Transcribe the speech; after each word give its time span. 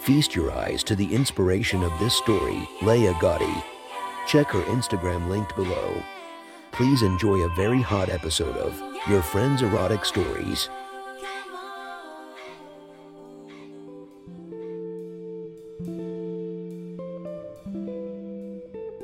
Feast 0.00 0.34
your 0.34 0.50
eyes 0.52 0.82
to 0.84 0.96
the 0.96 1.14
inspiration 1.14 1.82
of 1.82 1.92
this 1.98 2.14
story, 2.14 2.66
Leia 2.80 3.12
Gotti. 3.14 3.62
Check 4.26 4.46
her 4.48 4.62
Instagram 4.62 5.28
linked 5.28 5.54
below. 5.54 6.02
Please 6.72 7.02
enjoy 7.02 7.40
a 7.40 7.54
very 7.54 7.82
hot 7.82 8.08
episode 8.08 8.56
of 8.56 8.80
Your 9.08 9.20
Friend's 9.20 9.62
Erotic 9.62 10.04
Stories. 10.04 10.70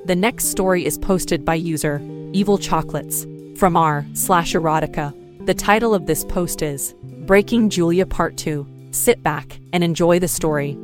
The 0.06 0.16
next 0.16 0.46
story 0.46 0.87
is 0.87 0.96
posted 0.96 1.45
by 1.45 1.56
user 1.56 2.01
Evil 2.32 2.56
Chocolates 2.56 3.26
from 3.56 3.76
r 3.76 4.06
slash 4.15 4.54
erotica. 4.54 5.12
The 5.46 5.54
title 5.54 5.95
of 5.95 6.06
this 6.06 6.24
post 6.24 6.62
is 6.62 6.95
Breaking 7.26 7.68
Julia 7.68 8.06
Part 8.06 8.37
2. 8.37 8.66
Sit 8.92 9.23
back 9.23 9.59
and 9.73 9.82
enjoy 9.82 10.18
the 10.18 10.29
story. 10.29 10.79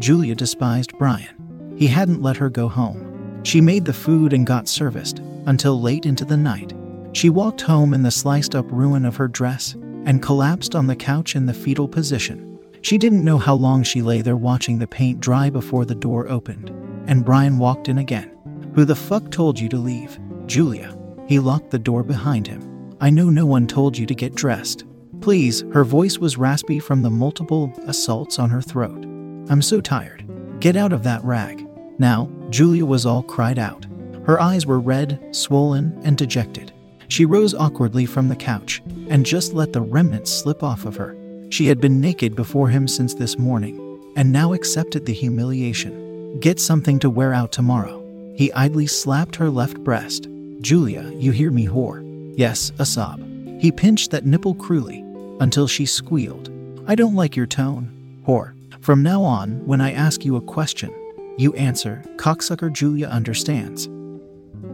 Julia 0.00 0.34
despised 0.34 0.96
Brian. 0.98 1.74
He 1.76 1.86
hadn't 1.86 2.22
let 2.22 2.38
her 2.38 2.48
go 2.48 2.68
home. 2.68 3.42
She 3.42 3.60
made 3.60 3.84
the 3.84 3.92
food 3.92 4.32
and 4.32 4.46
got 4.46 4.66
serviced 4.66 5.18
until 5.46 5.80
late 5.80 6.06
into 6.06 6.24
the 6.24 6.38
night. 6.38 6.72
She 7.12 7.28
walked 7.28 7.60
home 7.60 7.92
in 7.92 8.02
the 8.02 8.10
sliced 8.10 8.54
up 8.54 8.64
ruin 8.70 9.04
of 9.04 9.16
her 9.16 9.28
dress 9.28 9.74
and 10.06 10.22
collapsed 10.22 10.74
on 10.74 10.86
the 10.86 10.96
couch 10.96 11.36
in 11.36 11.44
the 11.44 11.52
fetal 11.52 11.86
position. 11.86 12.58
She 12.80 12.96
didn't 12.96 13.24
know 13.24 13.36
how 13.36 13.54
long 13.54 13.82
she 13.82 14.00
lay 14.00 14.22
there 14.22 14.36
watching 14.36 14.78
the 14.78 14.86
paint 14.86 15.20
dry 15.20 15.50
before 15.50 15.84
the 15.84 15.94
door 15.94 16.28
opened, 16.28 16.70
and 17.06 17.24
Brian 17.24 17.58
walked 17.58 17.88
in 17.88 17.98
again. 17.98 18.30
Who 18.74 18.86
the 18.86 18.96
fuck 18.96 19.30
told 19.30 19.60
you 19.60 19.68
to 19.68 19.76
leave? 19.76 20.18
Julia. 20.46 20.96
He 21.28 21.38
locked 21.38 21.70
the 21.70 21.78
door 21.78 22.02
behind 22.02 22.46
him. 22.46 22.96
I 23.02 23.10
know 23.10 23.28
no 23.28 23.44
one 23.44 23.66
told 23.66 23.98
you 23.98 24.06
to 24.06 24.14
get 24.14 24.34
dressed. 24.34 24.84
Please, 25.20 25.62
her 25.72 25.84
voice 25.84 26.16
was 26.16 26.38
raspy 26.38 26.78
from 26.80 27.02
the 27.02 27.10
multiple 27.10 27.72
assaults 27.86 28.38
on 28.38 28.48
her 28.48 28.62
throat. 28.62 29.09
I'm 29.50 29.60
so 29.60 29.80
tired. 29.80 30.24
Get 30.60 30.76
out 30.76 30.92
of 30.92 31.02
that 31.02 31.24
rag. 31.24 31.66
Now, 31.98 32.30
Julia 32.50 32.86
was 32.86 33.04
all 33.04 33.24
cried 33.24 33.58
out. 33.58 33.84
Her 34.24 34.40
eyes 34.40 34.64
were 34.64 34.78
red, 34.78 35.34
swollen, 35.34 36.00
and 36.04 36.16
dejected. 36.16 36.72
She 37.08 37.24
rose 37.24 37.52
awkwardly 37.52 38.06
from 38.06 38.28
the 38.28 38.36
couch 38.36 38.80
and 39.08 39.26
just 39.26 39.52
let 39.52 39.72
the 39.72 39.80
remnants 39.80 40.30
slip 40.30 40.62
off 40.62 40.84
of 40.84 40.94
her. 40.94 41.16
She 41.50 41.66
had 41.66 41.80
been 41.80 42.00
naked 42.00 42.36
before 42.36 42.68
him 42.68 42.86
since 42.86 43.12
this 43.12 43.36
morning 43.36 44.00
and 44.16 44.30
now 44.30 44.52
accepted 44.52 45.04
the 45.04 45.12
humiliation. 45.12 46.38
Get 46.38 46.60
something 46.60 47.00
to 47.00 47.10
wear 47.10 47.34
out 47.34 47.50
tomorrow. 47.50 48.00
He 48.36 48.52
idly 48.52 48.86
slapped 48.86 49.34
her 49.36 49.50
left 49.50 49.82
breast. 49.82 50.28
Julia, 50.60 51.10
you 51.16 51.32
hear 51.32 51.50
me, 51.50 51.66
whore. 51.66 52.04
Yes, 52.36 52.70
a 52.78 52.86
sob. 52.86 53.20
He 53.60 53.72
pinched 53.72 54.12
that 54.12 54.24
nipple 54.24 54.54
cruelly 54.54 55.04
until 55.40 55.66
she 55.66 55.86
squealed. 55.86 56.50
I 56.86 56.94
don't 56.94 57.16
like 57.16 57.34
your 57.34 57.46
tone, 57.46 57.90
whore. 58.24 58.54
From 58.80 59.02
now 59.02 59.22
on, 59.22 59.66
when 59.66 59.82
I 59.82 59.92
ask 59.92 60.24
you 60.24 60.36
a 60.36 60.40
question, 60.40 60.90
you 61.36 61.52
answer, 61.54 62.02
cocksucker 62.16 62.72
Julia 62.72 63.08
understands. 63.08 63.90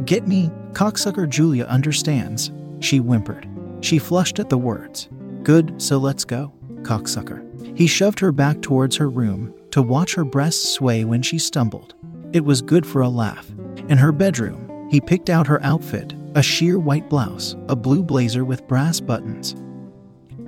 Get 0.05 0.29
me, 0.29 0.51
cocksucker 0.73 1.29
Julia 1.29 1.65
understands, 1.65 2.53
she 2.79 2.99
whimpered. 2.99 3.49
She 3.81 3.99
flushed 3.99 4.39
at 4.39 4.49
the 4.49 4.59
words. 4.59 5.09
Good, 5.43 5.81
so 5.83 5.99
let's 5.99 6.25
go, 6.25 6.53
cocksucker. 6.83 7.43
He 7.77 7.89
shoved 7.89 8.21
her 8.21 8.31
back 8.31 8.63
towards 8.63 8.97
her 8.97 9.11
room 9.11 9.53
to 9.73 9.83
watch 9.83 10.15
her 10.15 10.25
breasts 10.25 10.69
sway 10.69 11.05
when 11.05 11.23
she 11.23 11.39
stumbled. 11.39 11.95
It 12.33 12.45
was 12.45 12.63
good 12.63 12.87
for 12.87 13.03
a 13.03 13.09
laugh. 13.09 13.51
In 13.89 13.99
her 13.99 14.13
bedroom, 14.13 14.89
he 14.89 15.01
picked 15.01 15.31
out 15.31 15.47
her 15.49 15.63
outfit 15.65 16.15
a 16.37 16.43
sheer 16.43 16.79
white 16.79 17.09
blouse, 17.09 17.57
a 17.69 17.75
blue 17.75 18.03
blazer 18.03 18.45
with 18.45 18.69
brass 18.69 19.01
buttons, 19.01 19.53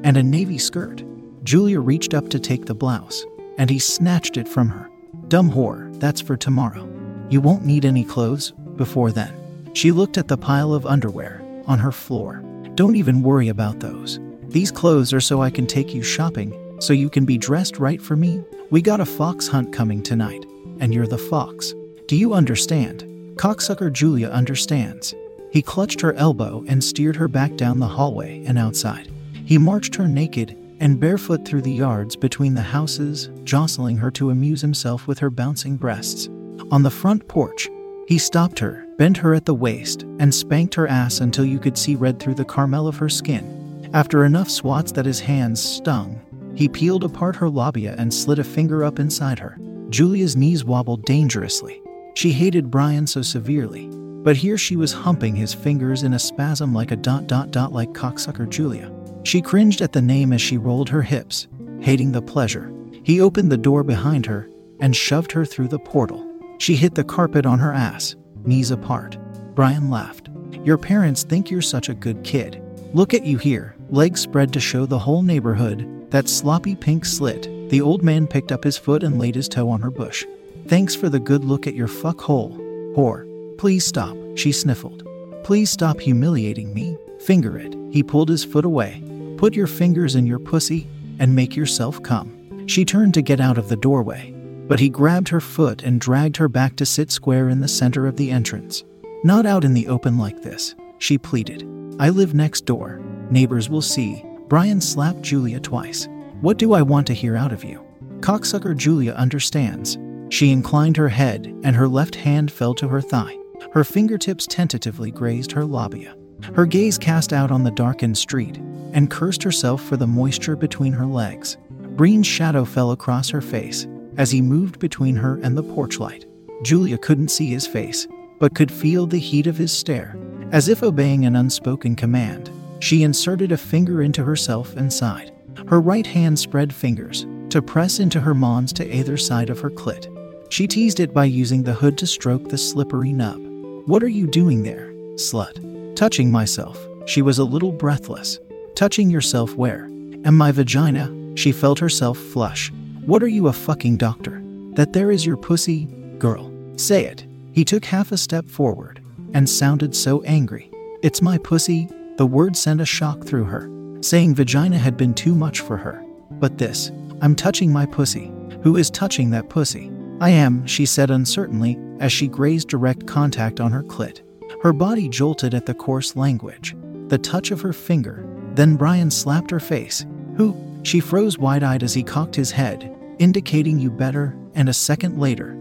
and 0.05 0.17
a 0.17 0.23
navy 0.23 0.59
skirt. 0.59 1.03
Julia 1.45 1.81
reached 1.81 2.13
up 2.13 2.29
to 2.29 2.39
take 2.39 2.67
the 2.67 2.75
blouse, 2.75 3.25
and 3.59 3.69
he 3.69 3.79
snatched 3.79 4.37
it 4.37 4.49
from 4.49 4.69
her. 4.69 4.89
Dumb 5.29 5.51
whore, 5.51 5.93
that's 6.01 6.21
for 6.21 6.37
tomorrow. 6.37 6.89
You 7.29 7.41
won't 7.43 7.67
need 7.67 7.85
any 7.85 8.05
clothes 8.05 8.53
before 8.77 9.13
then. 9.13 9.35
She 9.75 9.93
looked 9.93 10.17
at 10.17 10.29
the 10.29 10.39
pile 10.39 10.73
of 10.73 10.87
underwear 10.87 11.43
on 11.67 11.79
her 11.79 11.93
floor. 11.93 12.43
Don't 12.75 12.97
even 12.97 13.23
worry 13.23 13.49
about 13.49 13.81
those. 13.81 14.19
These 14.45 14.71
clothes 14.71 15.13
are 15.13 15.21
so 15.21 15.43
I 15.43 15.51
can 15.51 15.67
take 15.67 15.93
you 15.93 16.03
shopping, 16.03 16.55
so 16.81 16.93
you 16.95 17.11
can 17.11 17.27
be 17.27 17.37
dressed 17.37 17.79
right 17.79 18.01
for 18.01 18.17
me. 18.17 18.43
We 18.71 18.81
got 18.81 19.01
a 19.01 19.05
fox 19.05 19.49
hunt 19.49 19.73
coming 19.73 20.03
tonight, 20.03 20.47
and 20.81 20.95
you're 20.95 21.07
the 21.07 21.19
fox. 21.19 21.75
Do 22.07 22.17
you 22.17 22.33
understand? 22.33 23.03
Cocksucker 23.37 23.93
Julia 23.93 24.29
understands. 24.29 25.15
He 25.51 25.61
clutched 25.61 26.01
her 26.01 26.15
elbow 26.15 26.65
and 26.69 26.83
steered 26.83 27.17
her 27.17 27.29
back 27.29 27.57
down 27.57 27.79
the 27.79 27.87
hallway 27.87 28.45
and 28.45 28.59
outside. 28.59 29.11
He 29.45 29.59
marched 29.59 29.95
her 29.97 30.09
naked 30.09 30.57
and 30.81 31.01
barefoot 31.01 31.45
through 31.45 31.63
the 31.63 31.73
yards 31.73 32.17
between 32.17 32.55
the 32.55 32.63
houses, 32.63 33.31
jostling 33.45 33.97
her 33.97 34.11
to 34.13 34.31
amuse 34.31 34.61
himself 34.61 35.07
with 35.07 35.19
her 35.19 35.31
bouncing 35.31 35.77
breasts. 35.77 36.29
On 36.71 36.83
the 36.83 36.91
front 36.91 37.27
porch, 37.29 37.69
he 38.07 38.19
stopped 38.19 38.59
her, 38.59 38.87
bent 38.97 39.17
her 39.19 39.35
at 39.35 39.45
the 39.45 39.55
waist, 39.55 40.03
and 40.19 40.35
spanked 40.35 40.75
her 40.75 40.89
ass 40.89 41.21
until 41.21 41.45
you 41.45 41.59
could 41.59 41.77
see 41.77 41.95
red 41.95 42.19
through 42.19 42.35
the 42.35 42.45
caramel 42.45 42.89
of 42.89 42.97
her 42.97 43.09
skin. 43.09 43.91
After 43.93 44.25
enough 44.25 44.51
swats 44.51 44.93
that 44.93 45.07
his 45.07 45.21
hands 45.21 45.63
stung, 45.63 46.21
he 46.55 46.69
peeled 46.69 47.05
apart 47.05 47.37
her 47.37 47.49
labia 47.49 47.95
and 47.99 48.13
slid 48.13 48.39
a 48.39 48.45
finger 48.45 48.85
up 48.85 48.99
inside 48.99 49.39
her. 49.39 49.59
Julia's 49.91 50.37
knees 50.37 50.65
wobbled 50.65 51.05
dangerously. 51.05 51.81
She 52.15 52.33
hated 52.33 52.71
Brian 52.71 53.07
so 53.07 53.23
severely, 53.23 53.89
but 54.23 54.37
here 54.37 54.59
she 54.59 54.77
was 54.77 54.93
humping 54.93 55.37
his 55.37 55.55
fingers 55.55 56.03
in 56.03 56.15
a 56.15 56.19
spasm 56.19 56.75
like 56.75 56.91
a 56.91 56.97
dot 56.97 57.27
dot 57.27 57.51
dot 57.51 57.73
like 57.73 57.91
cocksucker 57.91 58.49
Julia. 58.49 58.93
She 59.29 59.43
cringed 59.43 59.83
at 59.83 59.93
the 59.93 60.01
name 60.01 60.33
as 60.33 60.41
she 60.41 60.57
rolled 60.57 60.89
her 60.89 61.03
hips, 61.03 61.49
hating 61.81 62.13
the 62.13 62.23
pleasure. 62.23 62.73
He 63.03 63.21
opened 63.21 63.53
the 63.53 63.59
door 63.59 63.85
behind 63.85 64.25
her 64.25 64.49
and 64.81 64.97
shoved 64.97 65.33
her 65.33 65.45
through 65.45 65.69
the 65.69 65.79
portal. 65.79 66.27
She 66.57 66.75
hit 66.75 66.95
the 66.95 67.05
carpet 67.05 67.45
on 67.45 67.59
her 67.59 67.71
ass, 67.71 68.17
knees 68.47 68.71
apart. 68.71 69.19
Brian 69.55 69.91
laughed. 69.91 70.31
Your 70.65 70.79
parents 70.79 71.25
think 71.25 71.51
you're 71.51 71.61
such 71.61 71.91
a 71.91 71.95
good 71.95 72.25
kid. 72.25 72.63
Look 72.95 73.13
at 73.13 73.27
you 73.27 73.37
here, 73.37 73.77
legs 73.91 74.23
spread 74.23 74.51
to 74.55 74.61
show 74.61 74.87
the 74.87 74.99
whole 74.99 75.21
neighborhood, 75.21 76.11
that 76.11 76.27
sloppy 76.27 76.75
pink 76.75 77.05
slit. 77.05 77.69
The 77.69 77.83
old 77.83 78.03
man 78.03 78.27
picked 78.27 78.51
up 78.51 78.65
his 78.65 78.79
foot 78.79 79.03
and 79.03 79.19
laid 79.19 79.35
his 79.35 79.47
toe 79.47 79.69
on 79.69 79.83
her 79.83 79.91
bush. 79.91 80.25
Thanks 80.69 80.95
for 80.95 81.11
the 81.11 81.21
good 81.21 81.45
look 81.45 81.67
at 81.67 81.75
your 81.75 81.87
fuck 81.87 82.19
hole, 82.19 82.57
whore. 82.97 83.29
Please 83.59 83.85
stop, 83.85 84.17
she 84.37 84.53
sniffled. 84.53 85.07
Please 85.45 85.69
stop 85.69 86.01
humiliating 86.01 86.73
me. 86.73 86.97
Finger 87.21 87.59
it. 87.59 87.77
He 87.91 88.03
pulled 88.03 88.31
his 88.31 88.43
foot 88.43 88.65
away. 88.65 89.03
Put 89.39 89.55
your 89.55 89.69
fingers 89.69 90.17
in 90.17 90.27
your 90.27 90.41
pussy 90.41 90.89
and 91.21 91.33
make 91.33 91.55
yourself 91.55 92.03
come. 92.03 92.67
She 92.67 92.85
turned 92.85 93.15
to 93.15 93.23
get 93.23 93.41
out 93.41 93.57
of 93.57 93.69
the 93.69 93.77
doorway, 93.77 94.33
but 94.67 94.81
he 94.81 94.89
grabbed 94.89 95.29
her 95.29 95.41
foot 95.41 95.85
and 95.85 96.01
dragged 96.01 96.37
her 96.39 96.49
back 96.49 96.75
to 96.77 96.85
sit 96.85 97.13
square 97.13 97.49
in 97.49 97.61
the 97.61 97.69
center 97.69 98.09
of 98.09 98.17
the 98.17 98.33
entrance. 98.33 98.83
Not 99.23 99.47
out 99.47 99.63
in 99.65 99.75
the 99.75 99.87
open 99.87 100.19
like 100.19 100.43
this, 100.43 100.75
she 100.99 101.19
pleaded. 101.19 101.63
I 102.01 102.09
live 102.09 102.35
next 102.35 102.67
door. 102.67 103.01
Neighbors 103.31 103.69
will 103.69 103.81
see. 103.81 104.25
Brian 104.49 104.81
slapped 104.81 105.23
Julia 105.23 105.61
twice. 105.61 106.09
What 106.41 106.59
do 106.59 106.73
I 106.73 106.83
want 106.83 107.07
to 107.07 107.15
hear 107.15 107.37
out 107.37 107.53
of 107.53 107.63
you? 107.63 107.81
Cocksucker 108.19 108.77
Julia 108.77 109.13
understands. 109.13 109.97
She 110.31 110.51
inclined 110.51 110.97
her 110.97 111.09
head, 111.09 111.47
and 111.63 111.77
her 111.77 111.87
left 111.87 112.17
hand 112.17 112.51
fell 112.51 112.75
to 112.75 112.89
her 112.89 113.01
thigh. 113.01 113.37
Her 113.73 113.85
fingertips 113.85 114.49
tentatively 114.49 115.13
grazed 115.13 115.53
her 115.53 115.65
labia. 115.65 116.17
Her 116.55 116.67
gaze 116.67 116.99
cast 116.99 117.33
out 117.33 117.51
on 117.51 117.65
the 117.65 117.71
darkened 117.71 118.19
street 118.19 118.57
and 118.93 119.11
cursed 119.11 119.43
herself 119.43 119.83
for 119.83 119.97
the 119.97 120.07
moisture 120.07 120.57
between 120.57 120.93
her 120.93 121.07
legs. 121.07 121.57
Breen's 121.97 122.27
shadow 122.27 122.65
fell 122.65 122.93
across 122.93 123.29
her 123.31 123.41
face 123.41 123.87
as 124.17 124.31
he 124.31 124.41
moved 124.41 124.79
between 124.79 125.17
her 125.17 125.39
and 125.43 125.57
the 125.57 125.63
porch 125.63 125.99
light. 125.99 126.27
Julia 126.63 126.99
couldn't 126.99 127.29
see 127.29 127.49
his 127.49 127.67
face, 127.67 128.07
but 128.39 128.55
could 128.55 128.71
feel 128.71 129.07
the 129.07 129.19
heat 129.19 129.47
of 129.47 129.57
his 129.57 129.73
stare. 129.73 130.17
As 130.53 130.69
if 130.69 130.83
obeying 130.83 131.25
an 131.25 131.37
unspoken 131.37 131.95
command, 131.95 132.51
she 132.81 133.03
inserted 133.03 133.53
a 133.53 133.57
finger 133.57 134.03
into 134.03 134.25
herself 134.25 134.77
and 134.77 134.93
sighed. 134.93 135.33
Her 135.69 135.81
right 135.81 136.07
hand 136.07 136.39
spread 136.39 136.73
fingers 136.73 137.27
to 137.51 137.63
press 137.63 137.99
into 137.99 138.21
her 138.21 138.35
mons 138.35 138.73
to 138.75 138.97
either 138.97 139.17
side 139.17 139.51
of 139.51 139.61
her 139.61 139.71
clit. 139.71 140.15
She 140.51 140.67
teased 140.67 141.01
it 141.01 141.13
by 141.13 141.27
using 141.27 141.63
the 141.63 141.75
hood 141.75 141.99
to 141.99 142.07
stroke 142.07 142.49
the 142.49 142.59
slippery 142.59 143.13
nub. 143.13 143.41
What 143.87 144.03
are 144.03 144.09
you 144.09 144.27
doing 144.27 144.63
there, 144.63 144.93
slut? 145.15 145.68
Touching 145.99 146.31
myself. 146.31 146.79
She 147.07 147.23
was 147.23 147.41
a 147.41 147.45
little 147.45 147.73
breathless. 147.73 148.39
Touching 148.77 149.11
yourself 149.11 149.57
where? 149.57 149.87
And 150.23 150.39
my 150.39 150.53
vagina? 150.53 151.13
She 151.35 151.51
felt 151.51 151.81
herself 151.81 152.17
flush. 152.17 152.71
What 153.05 153.21
are 153.21 153.27
you, 153.27 153.49
a 153.49 153.53
fucking 153.53 153.97
doctor? 153.97 154.41
That 154.75 154.93
there 154.93 155.11
is 155.11 155.27
your 155.27 155.37
pussy, 155.37 155.87
girl. 156.21 156.53
Say 156.77 157.07
it. 157.07 157.27
He 157.51 157.65
took 157.65 157.85
half 157.85 158.13
a 158.13 158.17
step 158.17 158.49
forward 158.49 159.03
and 159.35 159.51
sounded 159.51 159.93
so 159.97 160.23
angry. 160.23 160.71
It's 161.03 161.21
my 161.21 161.37
pussy. 161.37 161.89
The 162.17 162.27
word 162.27 162.57
sent 162.57 162.81
a 162.81 162.87
shock 162.87 163.25
through 163.25 163.47
her, 163.47 163.69
saying 164.01 164.37
vagina 164.37 164.79
had 164.79 164.97
been 164.97 165.15
too 165.15 165.35
much 165.35 165.59
for 165.63 165.77
her. 165.77 166.01
But 166.31 166.59
this, 166.59 166.93
I'm 167.23 167.35
touching 167.35 167.73
my 167.73 167.87
pussy. 167.87 168.31
Who 168.63 168.77
is 168.77 168.89
touching 168.89 169.31
that 169.31 169.49
pussy? 169.49 169.91
I 170.21 170.31
am, 170.31 170.65
she 170.65 170.87
said 170.87 171.11
uncertainly 171.11 171.77
as 171.99 172.13
she 172.13 172.29
grazed 172.29 172.69
direct 172.69 173.09
contact 173.09 173.59
on 173.59 173.73
her 173.73 173.83
clit. 173.83 174.21
Her 174.63 174.73
body 174.73 175.09
jolted 175.09 175.55
at 175.55 175.67
the 175.67 175.75
coarse 175.75 176.17
language, 176.17 176.77
the 177.09 177.19
touch 177.19 177.51
of 177.51 177.61
her 177.61 177.73
finger. 177.73 178.27
Then 178.55 178.77
Brian 178.77 179.11
slapped 179.11 179.51
her 179.51 179.61
face. 179.61 180.05
Who? 180.37 180.57
She 180.83 181.01
froze 181.01 181.39
wide 181.39 181.63
eyed 181.63 181.83
as 181.83 181.95
he 181.95 182.03
cocked 182.03 182.35
his 182.35 182.51
head, 182.51 182.95
indicating 183.19 183.79
you 183.79 183.91
better, 183.91 184.37
and 184.55 184.69
a 184.69 184.73
second 184.75 185.19
later, 185.19 185.57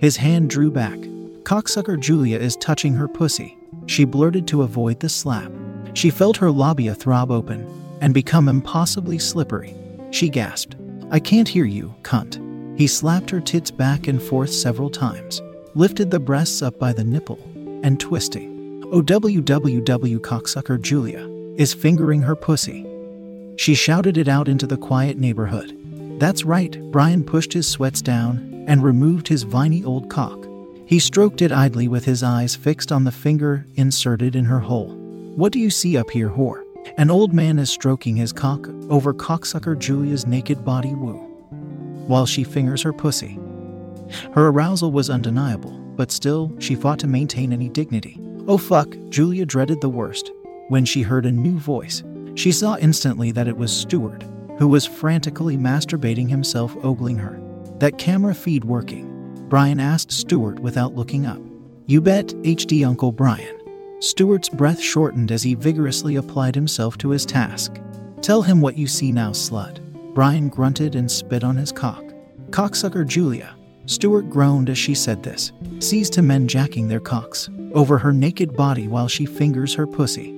his 0.00 0.16
hand 0.16 0.48
drew 0.48 0.70
back. 0.70 0.98
Cocksucker 1.42 2.00
Julia 2.00 2.38
is 2.38 2.56
touching 2.56 2.94
her 2.94 3.06
pussy. 3.06 3.58
She 3.84 4.04
blurted 4.04 4.48
to 4.48 4.62
avoid 4.62 4.98
the 4.98 5.10
slap. 5.10 5.52
She 5.92 6.08
felt 6.08 6.38
her 6.38 6.50
labia 6.50 6.94
throb 6.94 7.30
open 7.30 7.66
and 8.00 8.14
become 8.14 8.48
impossibly 8.48 9.18
slippery. 9.18 9.74
She 10.10 10.30
gasped, 10.30 10.76
I 11.10 11.20
can't 11.20 11.48
hear 11.48 11.66
you, 11.66 11.94
cunt. 12.02 12.38
He 12.78 12.86
slapped 12.86 13.28
her 13.28 13.42
tits 13.42 13.70
back 13.70 14.08
and 14.08 14.22
forth 14.22 14.50
several 14.50 14.88
times, 14.88 15.42
lifted 15.74 16.10
the 16.10 16.18
breasts 16.18 16.62
up 16.62 16.78
by 16.78 16.94
the 16.94 17.04
nipple, 17.04 17.38
and 17.82 18.00
twisting. 18.00 18.82
OWWW 18.92 20.16
oh, 20.16 20.20
cocksucker 20.20 20.80
Julia 20.80 21.28
is 21.56 21.72
fingering 21.72 22.22
her 22.22 22.34
pussy. 22.34 22.86
She 23.56 23.74
shouted 23.74 24.16
it 24.16 24.28
out 24.28 24.48
into 24.48 24.66
the 24.66 24.76
quiet 24.76 25.18
neighborhood. 25.18 25.76
That's 26.18 26.44
right, 26.44 26.80
Brian 26.90 27.24
pushed 27.24 27.52
his 27.52 27.68
sweats 27.68 28.02
down 28.02 28.64
and 28.66 28.82
removed 28.82 29.28
his 29.28 29.42
viney 29.42 29.84
old 29.84 30.10
cock. 30.10 30.46
He 30.86 30.98
stroked 30.98 31.40
it 31.40 31.52
idly 31.52 31.86
with 31.86 32.04
his 32.04 32.22
eyes 32.22 32.56
fixed 32.56 32.90
on 32.90 33.04
the 33.04 33.12
finger 33.12 33.64
inserted 33.76 34.34
in 34.34 34.44
her 34.44 34.58
hole. 34.58 34.90
What 35.36 35.52
do 35.52 35.58
you 35.58 35.70
see 35.70 35.96
up 35.96 36.10
here, 36.10 36.28
whore? 36.28 36.64
An 36.96 37.10
old 37.10 37.32
man 37.32 37.58
is 37.58 37.70
stroking 37.70 38.16
his 38.16 38.32
cock 38.32 38.66
over 38.88 39.14
cocksucker 39.14 39.78
Julia's 39.78 40.26
naked 40.26 40.64
body 40.64 40.94
woo, 40.94 41.18
while 42.06 42.26
she 42.26 42.42
fingers 42.42 42.82
her 42.82 42.92
pussy. 42.92 43.38
Her 44.34 44.48
arousal 44.48 44.90
was 44.90 45.10
undeniable, 45.10 45.79
but 45.96 46.10
still, 46.10 46.52
she 46.58 46.74
fought 46.74 46.98
to 47.00 47.06
maintain 47.06 47.52
any 47.52 47.68
dignity. 47.68 48.20
Oh 48.46 48.58
fuck, 48.58 48.96
Julia 49.08 49.46
dreaded 49.46 49.80
the 49.80 49.88
worst. 49.88 50.30
When 50.68 50.84
she 50.84 51.02
heard 51.02 51.26
a 51.26 51.32
new 51.32 51.58
voice, 51.58 52.02
she 52.34 52.52
saw 52.52 52.76
instantly 52.76 53.32
that 53.32 53.48
it 53.48 53.56
was 53.56 53.72
Stuart, 53.72 54.24
who 54.58 54.68
was 54.68 54.86
frantically 54.86 55.56
masturbating 55.56 56.28
himself, 56.28 56.76
ogling 56.84 57.18
her. 57.18 57.40
That 57.78 57.98
camera 57.98 58.34
feed 58.34 58.64
working? 58.64 59.06
Brian 59.48 59.80
asked 59.80 60.12
Stuart 60.12 60.60
without 60.60 60.94
looking 60.94 61.26
up. 61.26 61.40
You 61.86 62.00
bet, 62.00 62.28
HD 62.42 62.86
Uncle 62.86 63.10
Brian. 63.10 63.58
Stuart's 63.98 64.48
breath 64.48 64.80
shortened 64.80 65.32
as 65.32 65.42
he 65.42 65.54
vigorously 65.54 66.16
applied 66.16 66.54
himself 66.54 66.96
to 66.98 67.10
his 67.10 67.26
task. 67.26 67.80
Tell 68.22 68.42
him 68.42 68.60
what 68.60 68.78
you 68.78 68.86
see 68.86 69.12
now, 69.12 69.30
slut. 69.30 69.80
Brian 70.14 70.48
grunted 70.48 70.94
and 70.94 71.10
spit 71.10 71.42
on 71.42 71.56
his 71.56 71.72
cock. 71.72 72.04
Cocksucker 72.50 73.06
Julia. 73.06 73.56
Stuart 73.90 74.30
groaned 74.30 74.70
as 74.70 74.78
she 74.78 74.94
said 74.94 75.24
this, 75.24 75.50
sees 75.80 76.08
to 76.10 76.22
men 76.22 76.46
jacking 76.46 76.86
their 76.86 77.00
cocks 77.00 77.50
over 77.72 77.98
her 77.98 78.12
naked 78.12 78.54
body 78.56 78.86
while 78.86 79.08
she 79.08 79.26
fingers 79.26 79.74
her 79.74 79.84
pussy. 79.84 80.32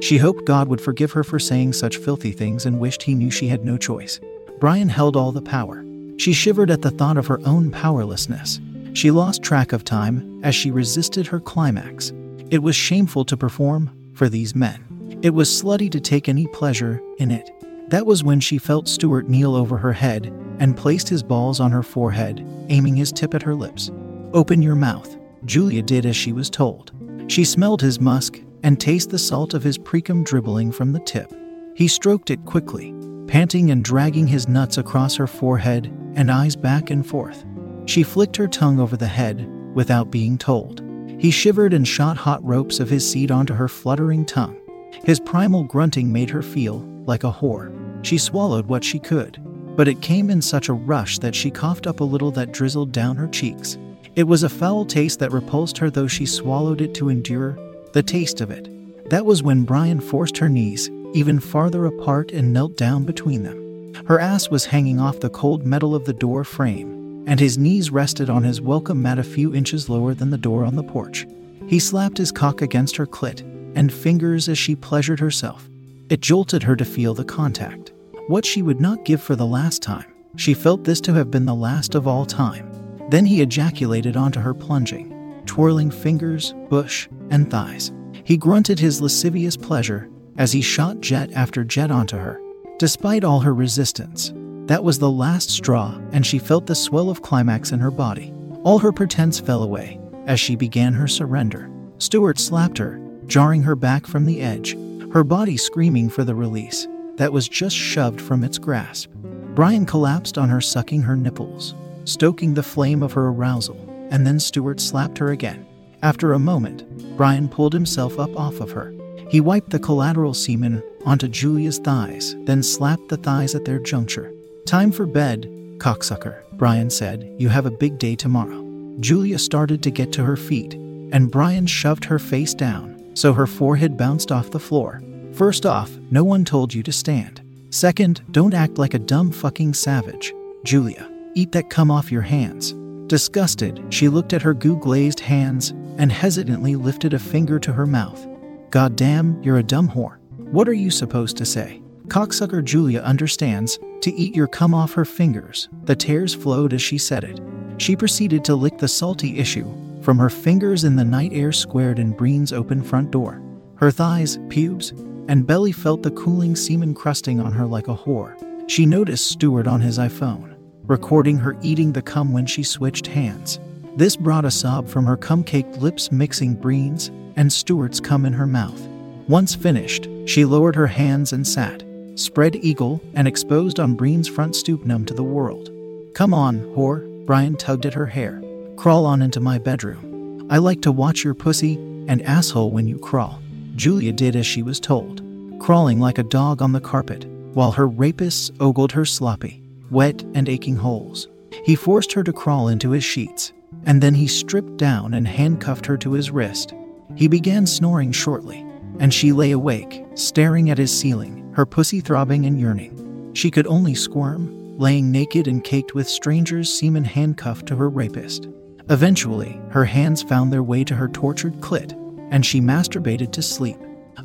She 0.00 0.16
hoped 0.16 0.46
God 0.46 0.68
would 0.68 0.80
forgive 0.80 1.12
her 1.12 1.22
for 1.22 1.38
saying 1.38 1.74
such 1.74 1.98
filthy 1.98 2.32
things 2.32 2.64
and 2.64 2.80
wished 2.80 3.02
he 3.02 3.14
knew 3.14 3.30
she 3.30 3.48
had 3.48 3.62
no 3.62 3.76
choice. 3.76 4.20
Brian 4.58 4.88
held 4.88 5.16
all 5.16 5.32
the 5.32 5.42
power. 5.42 5.84
She 6.16 6.32
shivered 6.32 6.70
at 6.70 6.80
the 6.80 6.90
thought 6.90 7.18
of 7.18 7.26
her 7.26 7.40
own 7.44 7.70
powerlessness. 7.70 8.58
She 8.94 9.10
lost 9.10 9.42
track 9.42 9.74
of 9.74 9.84
time 9.84 10.40
as 10.42 10.54
she 10.54 10.70
resisted 10.70 11.26
her 11.26 11.40
climax. 11.40 12.10
It 12.50 12.62
was 12.62 12.74
shameful 12.74 13.26
to 13.26 13.36
perform 13.36 13.90
for 14.14 14.30
these 14.30 14.54
men. 14.54 15.18
It 15.20 15.34
was 15.34 15.50
slutty 15.50 15.90
to 15.90 16.00
take 16.00 16.26
any 16.26 16.46
pleasure 16.46 17.02
in 17.18 17.30
it. 17.30 17.50
That 17.90 18.06
was 18.06 18.24
when 18.24 18.40
she 18.40 18.56
felt 18.56 18.88
Stuart 18.88 19.28
kneel 19.28 19.54
over 19.54 19.76
her 19.76 19.92
head 19.92 20.32
and 20.62 20.76
placed 20.76 21.08
his 21.08 21.24
balls 21.24 21.58
on 21.58 21.72
her 21.72 21.82
forehead, 21.82 22.46
aiming 22.68 22.94
his 22.94 23.10
tip 23.10 23.34
at 23.34 23.42
her 23.42 23.54
lips. 23.54 23.90
Open 24.32 24.62
your 24.62 24.76
mouth. 24.76 25.18
Julia 25.44 25.82
did 25.82 26.06
as 26.06 26.14
she 26.14 26.32
was 26.32 26.48
told. 26.48 26.92
She 27.26 27.44
smelled 27.44 27.82
his 27.82 28.00
musk 28.00 28.40
and 28.62 28.80
tasted 28.80 29.10
the 29.10 29.18
salt 29.18 29.54
of 29.54 29.64
his 29.64 29.76
precum 29.76 30.24
dribbling 30.24 30.70
from 30.70 30.92
the 30.92 31.00
tip. 31.00 31.34
He 31.74 31.88
stroked 31.88 32.30
it 32.30 32.44
quickly, 32.44 32.94
panting 33.26 33.72
and 33.72 33.84
dragging 33.84 34.28
his 34.28 34.46
nuts 34.46 34.78
across 34.78 35.16
her 35.16 35.26
forehead 35.26 35.86
and 36.14 36.30
eyes 36.30 36.54
back 36.54 36.90
and 36.90 37.04
forth. 37.04 37.44
She 37.86 38.04
flicked 38.04 38.36
her 38.36 38.46
tongue 38.46 38.78
over 38.78 38.96
the 38.96 39.08
head 39.08 39.48
without 39.74 40.12
being 40.12 40.38
told. 40.38 40.80
He 41.18 41.32
shivered 41.32 41.74
and 41.74 41.88
shot 41.88 42.16
hot 42.16 42.44
ropes 42.44 42.78
of 42.78 42.88
his 42.88 43.10
seed 43.10 43.32
onto 43.32 43.54
her 43.54 43.66
fluttering 43.66 44.24
tongue. 44.24 44.60
His 45.04 45.18
primal 45.18 45.64
grunting 45.64 46.12
made 46.12 46.30
her 46.30 46.42
feel 46.42 46.88
like 47.04 47.24
a 47.24 47.32
whore. 47.32 47.76
She 48.06 48.16
swallowed 48.16 48.66
what 48.66 48.84
she 48.84 49.00
could, 49.00 49.41
but 49.76 49.88
it 49.88 50.00
came 50.02 50.30
in 50.30 50.42
such 50.42 50.68
a 50.68 50.74
rush 50.74 51.18
that 51.18 51.34
she 51.34 51.50
coughed 51.50 51.86
up 51.86 52.00
a 52.00 52.04
little 52.04 52.30
that 52.30 52.52
drizzled 52.52 52.92
down 52.92 53.16
her 53.16 53.28
cheeks. 53.28 53.78
It 54.14 54.24
was 54.24 54.42
a 54.42 54.48
foul 54.48 54.84
taste 54.84 55.18
that 55.20 55.32
repulsed 55.32 55.78
her, 55.78 55.90
though 55.90 56.06
she 56.06 56.26
swallowed 56.26 56.80
it 56.80 56.94
to 56.94 57.08
endure 57.08 57.58
the 57.92 58.02
taste 58.02 58.40
of 58.40 58.50
it. 58.50 58.68
That 59.10 59.26
was 59.26 59.42
when 59.42 59.64
Brian 59.64 60.00
forced 60.00 60.38
her 60.38 60.48
knees 60.48 60.90
even 61.14 61.40
farther 61.40 61.86
apart 61.86 62.32
and 62.32 62.52
knelt 62.52 62.76
down 62.76 63.04
between 63.04 63.42
them. 63.42 63.94
Her 64.06 64.18
ass 64.18 64.48
was 64.48 64.64
hanging 64.64 64.98
off 64.98 65.20
the 65.20 65.30
cold 65.30 65.66
metal 65.66 65.94
of 65.94 66.04
the 66.04 66.12
door 66.12 66.44
frame, 66.44 67.24
and 67.26 67.38
his 67.38 67.58
knees 67.58 67.90
rested 67.90 68.30
on 68.30 68.42
his 68.42 68.60
welcome 68.60 69.02
mat 69.02 69.18
a 69.18 69.22
few 69.22 69.54
inches 69.54 69.88
lower 69.88 70.14
than 70.14 70.30
the 70.30 70.38
door 70.38 70.64
on 70.64 70.76
the 70.76 70.82
porch. 70.82 71.26
He 71.68 71.78
slapped 71.78 72.18
his 72.18 72.32
cock 72.32 72.62
against 72.62 72.96
her 72.96 73.06
clit 73.06 73.40
and 73.74 73.92
fingers 73.92 74.48
as 74.48 74.58
she 74.58 74.74
pleasured 74.74 75.20
herself. 75.20 75.68
It 76.08 76.20
jolted 76.20 76.62
her 76.62 76.76
to 76.76 76.84
feel 76.84 77.14
the 77.14 77.24
contact. 77.24 77.92
What 78.32 78.46
she 78.46 78.62
would 78.62 78.80
not 78.80 79.04
give 79.04 79.20
for 79.20 79.36
the 79.36 79.44
last 79.44 79.82
time. 79.82 80.10
She 80.36 80.54
felt 80.54 80.84
this 80.84 81.02
to 81.02 81.12
have 81.12 81.30
been 81.30 81.44
the 81.44 81.54
last 81.54 81.94
of 81.94 82.08
all 82.08 82.24
time. 82.24 82.72
Then 83.10 83.26
he 83.26 83.42
ejaculated 83.42 84.16
onto 84.16 84.40
her 84.40 84.54
plunging, 84.54 85.42
twirling 85.44 85.90
fingers, 85.90 86.54
bush, 86.70 87.10
and 87.28 87.50
thighs. 87.50 87.92
He 88.24 88.38
grunted 88.38 88.78
his 88.78 89.02
lascivious 89.02 89.54
pleasure 89.54 90.08
as 90.38 90.50
he 90.50 90.62
shot 90.62 91.02
jet 91.02 91.30
after 91.34 91.62
jet 91.62 91.90
onto 91.90 92.16
her. 92.16 92.40
Despite 92.78 93.22
all 93.22 93.40
her 93.40 93.52
resistance, 93.52 94.32
that 94.64 94.82
was 94.82 94.98
the 94.98 95.10
last 95.10 95.50
straw, 95.50 96.00
and 96.12 96.24
she 96.24 96.38
felt 96.38 96.66
the 96.66 96.74
swell 96.74 97.10
of 97.10 97.20
climax 97.20 97.70
in 97.70 97.80
her 97.80 97.90
body. 97.90 98.32
All 98.62 98.78
her 98.78 98.92
pretense 98.92 99.40
fell 99.40 99.62
away 99.62 100.00
as 100.24 100.40
she 100.40 100.56
began 100.56 100.94
her 100.94 101.06
surrender. 101.06 101.70
Stuart 101.98 102.38
slapped 102.38 102.78
her, 102.78 102.98
jarring 103.26 103.62
her 103.64 103.76
back 103.76 104.06
from 104.06 104.24
the 104.24 104.40
edge, 104.40 104.74
her 105.12 105.22
body 105.22 105.58
screaming 105.58 106.08
for 106.08 106.24
the 106.24 106.34
release 106.34 106.88
that 107.16 107.32
was 107.32 107.48
just 107.48 107.76
shoved 107.76 108.20
from 108.20 108.44
its 108.44 108.58
grasp. 108.58 109.10
Brian 109.54 109.84
collapsed 109.84 110.38
on 110.38 110.48
her, 110.48 110.60
sucking 110.60 111.02
her 111.02 111.16
nipples, 111.16 111.74
stoking 112.04 112.54
the 112.54 112.62
flame 112.62 113.02
of 113.02 113.12
her 113.12 113.28
arousal, 113.28 113.78
and 114.10 114.26
then 114.26 114.40
Stuart 114.40 114.80
slapped 114.80 115.18
her 115.18 115.30
again. 115.30 115.66
After 116.02 116.32
a 116.32 116.38
moment, 116.38 117.16
Brian 117.16 117.48
pulled 117.48 117.72
himself 117.72 118.18
up 118.18 118.36
off 118.36 118.60
of 118.60 118.72
her. 118.72 118.94
He 119.28 119.40
wiped 119.40 119.70
the 119.70 119.78
collateral 119.78 120.34
semen 120.34 120.82
onto 121.04 121.28
Julia's 121.28 121.78
thighs, 121.78 122.34
then 122.44 122.62
slapped 122.62 123.08
the 123.08 123.16
thighs 123.16 123.54
at 123.54 123.64
their 123.64 123.78
juncture. 123.78 124.32
Time 124.66 124.90
for 124.90 125.06
bed, 125.06 125.48
cocksucker, 125.78 126.42
Brian 126.52 126.90
said. 126.90 127.34
You 127.38 127.48
have 127.48 127.66
a 127.66 127.70
big 127.70 127.98
day 127.98 128.16
tomorrow. 128.16 128.62
Julia 129.00 129.38
started 129.38 129.82
to 129.82 129.90
get 129.90 130.12
to 130.12 130.24
her 130.24 130.36
feet, 130.36 130.74
and 130.74 131.30
Brian 131.30 131.66
shoved 131.66 132.04
her 132.04 132.18
face 132.18 132.54
down, 132.54 133.10
so 133.14 133.32
her 133.32 133.46
forehead 133.46 133.96
bounced 133.96 134.30
off 134.30 134.50
the 134.50 134.60
floor. 134.60 135.02
First 135.34 135.64
off, 135.64 135.90
no 136.10 136.24
one 136.24 136.44
told 136.44 136.74
you 136.74 136.82
to 136.82 136.92
stand. 136.92 137.40
Second, 137.70 138.20
don't 138.32 138.52
act 138.52 138.76
like 138.76 138.92
a 138.92 138.98
dumb 138.98 139.30
fucking 139.30 139.72
savage. 139.72 140.34
Julia, 140.62 141.10
eat 141.34 141.52
that 141.52 141.70
cum 141.70 141.90
off 141.90 142.12
your 142.12 142.22
hands. 142.22 142.74
Disgusted, 143.06 143.82
she 143.88 144.08
looked 144.08 144.34
at 144.34 144.42
her 144.42 144.52
goo 144.52 144.78
glazed 144.78 145.20
hands 145.20 145.70
and 145.96 146.12
hesitantly 146.12 146.76
lifted 146.76 147.14
a 147.14 147.18
finger 147.18 147.58
to 147.60 147.72
her 147.72 147.86
mouth. 147.86 148.26
God 148.70 148.94
damn, 148.94 149.42
you're 149.42 149.58
a 149.58 149.62
dumb 149.62 149.88
whore. 149.88 150.18
What 150.36 150.68
are 150.68 150.74
you 150.74 150.90
supposed 150.90 151.38
to 151.38 151.46
say? 151.46 151.80
Cocksucker 152.08 152.62
Julia 152.62 153.00
understands 153.00 153.78
to 154.02 154.12
eat 154.12 154.34
your 154.36 154.48
cum 154.48 154.74
off 154.74 154.92
her 154.92 155.06
fingers. 155.06 155.70
The 155.84 155.96
tears 155.96 156.34
flowed 156.34 156.74
as 156.74 156.82
she 156.82 156.98
said 156.98 157.24
it. 157.24 157.40
She 157.78 157.96
proceeded 157.96 158.44
to 158.44 158.54
lick 158.54 158.76
the 158.76 158.88
salty 158.88 159.38
issue 159.38 159.66
from 160.02 160.18
her 160.18 160.28
fingers 160.28 160.84
in 160.84 160.96
the 160.96 161.04
night 161.04 161.32
air 161.32 161.52
squared 161.52 161.98
in 161.98 162.12
Breen's 162.12 162.52
open 162.52 162.82
front 162.82 163.10
door. 163.10 163.40
Her 163.76 163.90
thighs, 163.90 164.38
pubes, 164.48 164.92
and 165.28 165.46
belly 165.46 165.72
felt 165.72 166.02
the 166.02 166.10
cooling 166.10 166.56
semen 166.56 166.94
crusting 166.94 167.40
on 167.40 167.52
her 167.52 167.66
like 167.66 167.88
a 167.88 167.96
whore. 167.96 168.36
She 168.68 168.86
noticed 168.86 169.30
Stuart 169.30 169.66
on 169.66 169.80
his 169.80 169.98
iPhone, 169.98 170.54
recording 170.84 171.36
her 171.38 171.56
eating 171.62 171.92
the 171.92 172.02
cum 172.02 172.32
when 172.32 172.46
she 172.46 172.62
switched 172.62 173.06
hands. 173.06 173.60
This 173.96 174.16
brought 174.16 174.44
a 174.44 174.50
sob 174.50 174.88
from 174.88 175.04
her 175.04 175.16
cum 175.16 175.44
caked 175.44 175.78
lips, 175.78 176.10
mixing 176.10 176.54
Breen's 176.54 177.10
and 177.36 177.52
Stuart's 177.52 178.00
cum 178.00 178.24
in 178.24 178.32
her 178.32 178.46
mouth. 178.46 178.80
Once 179.28 179.54
finished, 179.54 180.08
she 180.26 180.44
lowered 180.44 180.74
her 180.74 180.86
hands 180.86 181.32
and 181.32 181.46
sat, 181.46 181.84
spread 182.14 182.56
eagle 182.56 183.00
and 183.14 183.28
exposed 183.28 183.78
on 183.78 183.94
Breen's 183.94 184.28
front 184.28 184.56
stoop 184.56 184.84
numb 184.84 185.04
to 185.06 185.14
the 185.14 185.22
world. 185.22 185.70
Come 186.14 186.34
on, 186.34 186.60
whore. 186.74 187.08
Brian 187.26 187.56
tugged 187.56 187.86
at 187.86 187.94
her 187.94 188.06
hair. 188.06 188.42
Crawl 188.76 189.06
on 189.06 189.22
into 189.22 189.40
my 189.40 189.58
bedroom. 189.58 190.46
I 190.50 190.58
like 190.58 190.82
to 190.82 190.92
watch 190.92 191.24
your 191.24 191.34
pussy 191.34 191.74
and 192.08 192.20
asshole 192.22 192.70
when 192.70 192.88
you 192.88 192.98
crawl. 192.98 193.40
Julia 193.74 194.12
did 194.12 194.36
as 194.36 194.46
she 194.46 194.62
was 194.62 194.78
told, 194.78 195.22
crawling 195.60 195.98
like 195.98 196.18
a 196.18 196.22
dog 196.22 196.60
on 196.62 196.72
the 196.72 196.80
carpet, 196.80 197.26
while 197.54 197.72
her 197.72 197.88
rapists 197.88 198.50
ogled 198.60 198.92
her 198.92 199.04
sloppy, 199.04 199.62
wet, 199.90 200.22
and 200.34 200.48
aching 200.48 200.76
holes. 200.76 201.28
He 201.64 201.74
forced 201.74 202.12
her 202.12 202.24
to 202.24 202.32
crawl 202.32 202.68
into 202.68 202.90
his 202.90 203.04
sheets, 203.04 203.52
and 203.84 204.02
then 204.02 204.14
he 204.14 204.26
stripped 204.26 204.76
down 204.76 205.14
and 205.14 205.26
handcuffed 205.26 205.86
her 205.86 205.96
to 205.98 206.12
his 206.12 206.30
wrist. 206.30 206.74
He 207.14 207.28
began 207.28 207.66
snoring 207.66 208.12
shortly, 208.12 208.64
and 208.98 209.12
she 209.12 209.32
lay 209.32 209.52
awake, 209.52 210.04
staring 210.14 210.70
at 210.70 210.78
his 210.78 210.96
ceiling, 210.96 211.52
her 211.54 211.66
pussy 211.66 212.00
throbbing 212.00 212.46
and 212.46 212.60
yearning. 212.60 213.30
She 213.34 213.50
could 213.50 213.66
only 213.66 213.94
squirm, 213.94 214.78
laying 214.78 215.10
naked 215.10 215.46
and 215.46 215.62
caked 215.62 215.94
with 215.94 216.08
strangers' 216.08 216.72
semen 216.72 217.04
handcuffed 217.04 217.66
to 217.66 217.76
her 217.76 217.88
rapist. 217.88 218.48
Eventually, 218.90 219.60
her 219.70 219.84
hands 219.84 220.22
found 220.22 220.52
their 220.52 220.62
way 220.62 220.84
to 220.84 220.94
her 220.94 221.08
tortured 221.08 221.54
clit, 221.60 221.96
and 222.32 222.44
she 222.44 222.60
masturbated 222.60 223.30
to 223.30 223.42
sleep. 223.42 223.76